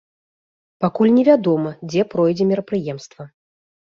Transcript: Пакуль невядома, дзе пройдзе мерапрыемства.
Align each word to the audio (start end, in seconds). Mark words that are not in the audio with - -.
Пакуль 0.85 1.11
невядома, 1.17 1.73
дзе 1.91 2.01
пройдзе 2.13 2.43
мерапрыемства. 2.53 3.23